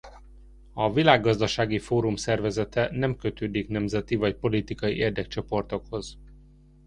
A 0.73 0.93
Világgazdasági 0.93 1.79
Fórum 1.79 2.15
szervezete 2.15 2.89
nem 2.91 3.15
kötődik 3.15 3.67
nemzeti 3.67 4.15
vagy 4.15 4.35
politikai 4.35 4.95
érdekcsoportokhoz. 4.95 6.17